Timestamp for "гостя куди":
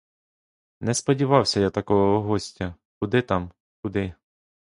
2.21-3.21